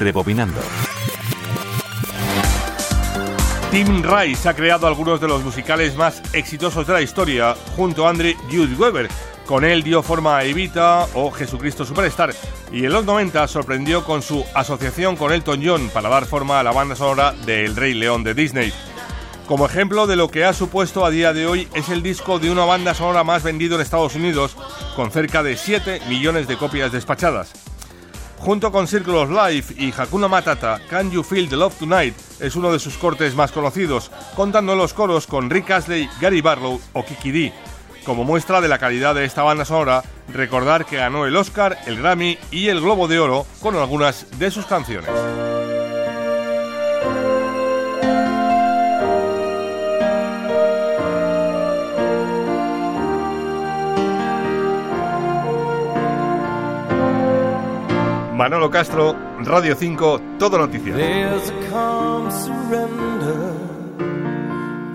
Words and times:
Rebobinando. 0.00 0.60
Tim 3.70 4.02
Rice 4.02 4.48
ha 4.48 4.54
creado 4.54 4.88
algunos 4.88 5.20
de 5.20 5.28
los 5.28 5.44
musicales 5.44 5.94
más 5.94 6.20
exitosos 6.32 6.88
de 6.88 6.92
la 6.92 7.02
historia 7.02 7.54
junto 7.76 8.04
a 8.04 8.10
Andre 8.10 8.34
Jude 8.50 8.74
Weber. 8.74 9.08
Con 9.46 9.64
él 9.64 9.84
dio 9.84 10.02
forma 10.02 10.38
a 10.38 10.44
Evita 10.44 11.06
o 11.14 11.30
Jesucristo 11.30 11.84
Superstar 11.84 12.34
y 12.72 12.84
en 12.84 12.92
los 12.92 13.04
90 13.04 13.46
sorprendió 13.46 14.04
con 14.04 14.22
su 14.22 14.44
asociación 14.54 15.16
con 15.16 15.32
Elton 15.32 15.60
John 15.64 15.90
para 15.94 16.08
dar 16.08 16.24
forma 16.24 16.58
a 16.58 16.62
la 16.64 16.72
banda 16.72 16.96
sonora 16.96 17.32
de 17.46 17.64
El 17.64 17.76
Rey 17.76 17.94
León 17.94 18.24
de 18.24 18.34
Disney. 18.34 18.72
Como 19.46 19.66
ejemplo 19.66 20.06
de 20.06 20.16
lo 20.16 20.30
que 20.30 20.44
ha 20.44 20.52
supuesto 20.52 21.04
a 21.04 21.10
día 21.10 21.32
de 21.32 21.46
hoy 21.46 21.68
es 21.74 21.88
el 21.90 22.02
disco 22.02 22.38
de 22.38 22.50
una 22.50 22.64
banda 22.64 22.94
sonora 22.94 23.24
más 23.24 23.42
vendido 23.42 23.76
en 23.76 23.82
Estados 23.82 24.14
Unidos, 24.14 24.56
con 24.96 25.10
cerca 25.10 25.42
de 25.42 25.56
7 25.56 26.02
millones 26.08 26.48
de 26.48 26.56
copias 26.56 26.90
despachadas. 26.92 27.69
Junto 28.40 28.72
con 28.72 28.88
Circle 28.88 29.18
of 29.18 29.30
Life 29.30 29.74
y 29.76 29.92
Hakuna 29.92 30.26
Matata, 30.26 30.80
Can 30.88 31.10
You 31.10 31.22
Feel 31.22 31.48
the 31.50 31.56
Love 31.56 31.74
Tonight 31.78 32.14
es 32.40 32.56
uno 32.56 32.72
de 32.72 32.78
sus 32.78 32.96
cortes 32.96 33.34
más 33.34 33.52
conocidos, 33.52 34.10
contando 34.34 34.74
los 34.74 34.94
coros 34.94 35.26
con 35.26 35.50
Rick 35.50 35.70
Astley, 35.70 36.08
Gary 36.22 36.40
Barlow 36.40 36.80
o 36.94 37.04
Kiki 37.04 37.32
D. 37.32 37.52
Como 38.06 38.24
muestra 38.24 38.62
de 38.62 38.68
la 38.68 38.78
calidad 38.78 39.14
de 39.14 39.26
esta 39.26 39.42
banda 39.42 39.66
sonora, 39.66 40.02
recordar 40.32 40.86
que 40.86 40.96
ganó 40.96 41.26
el 41.26 41.36
Oscar, 41.36 41.76
el 41.86 41.98
Grammy 41.98 42.38
y 42.50 42.68
el 42.68 42.80
Globo 42.80 43.08
de 43.08 43.18
Oro 43.18 43.46
con 43.60 43.76
algunas 43.76 44.26
de 44.38 44.50
sus 44.50 44.64
canciones. 44.64 45.10
Manolo 58.40 58.70
Castro, 58.70 59.14
Radio 59.44 59.76
5, 59.76 60.38
Todo 60.38 60.56
Noticias. 60.56 60.96
There's 60.96 61.50
a 61.50 61.68
calm 61.68 62.30
surrender 62.30 63.52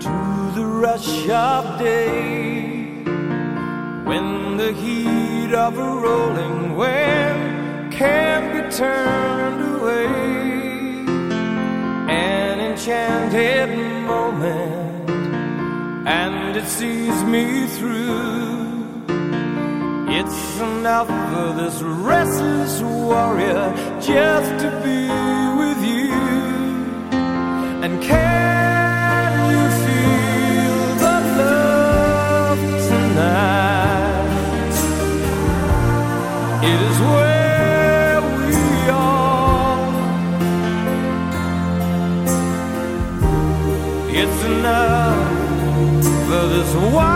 to 0.00 0.52
the 0.56 0.66
rush 0.66 1.28
of 1.28 1.78
day 1.78 3.04
when 4.04 4.56
the 4.56 4.72
heat 4.72 5.54
of 5.54 5.78
a 5.78 5.80
rolling 5.80 6.74
wave 6.74 7.92
can 7.92 8.50
be 8.52 8.68
turned 8.74 9.76
away. 9.76 10.06
An 12.10 12.58
enchanted 12.58 13.78
moment, 14.08 15.08
and 16.04 16.56
it 16.56 16.66
sees 16.66 17.22
me 17.22 17.68
through. 17.78 18.45
Enough 20.86 21.08
for 21.08 21.50
this 21.60 21.82
restless 21.82 22.80
warrior 22.80 23.74
just 24.00 24.50
to 24.62 24.70
be 24.84 25.08
with 25.58 25.80
you. 25.84 26.14
And 27.82 28.00
can 28.00 29.50
you 29.50 29.64
feel 29.82 30.78
the 31.02 31.16
love 31.42 32.60
tonight? 32.86 34.76
It 36.62 36.80
is 36.90 36.98
where 37.00 38.20
we 38.38 38.60
are. 38.92 39.90
It's 44.20 44.40
enough 44.44 45.34
for 46.28 46.44
this 46.54 46.70
wide-eyed 46.94 47.15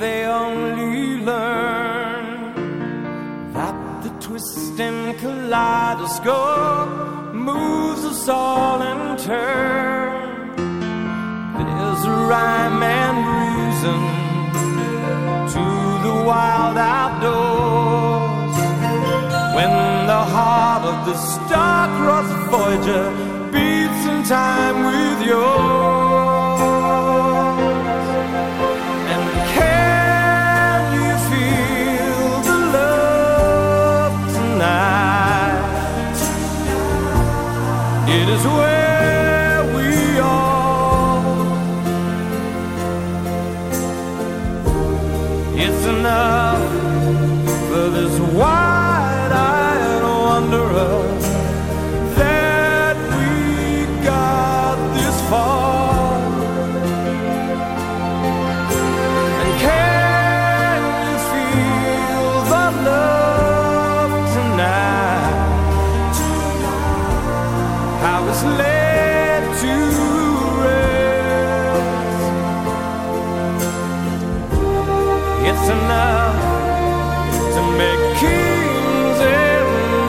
they 0.00 0.24
only 0.24 1.18
learn 1.18 2.24
that 3.52 4.02
the 4.02 4.08
twisting 4.18 5.14
kaleidoscope 5.18 7.34
moves 7.34 8.02
us 8.06 8.26
all 8.26 8.80
in 8.80 9.18
turn. 9.18 10.56
There's 11.58 12.04
a 12.06 12.10
rhyme 12.32 12.82
and 12.82 13.18
reason 13.40 14.00
to 15.54 15.64
the 16.06 16.14
wild 16.30 16.78
outdoors. 16.78 18.56
When 19.54 19.72
the 20.06 20.24
heart 20.34 20.84
of 20.92 20.98
the 21.08 21.14
star-crossed 21.14 22.38
Voyager 22.50 23.06
beats 23.52 24.02
in 24.12 24.18
time 24.24 24.76
with 24.86 25.20
yours. 25.28 25.79
Enough 75.76 76.36
to 77.54 77.60
make 77.80 78.02
kings 78.22 79.18
and 79.42 79.68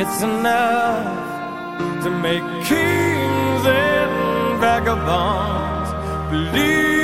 It's 0.02 0.20
enough 0.24 2.04
to 2.04 2.10
make 2.26 2.46
kings 2.70 3.64
and 3.66 4.12
vagabonds 4.60 5.90
believe 6.31 6.99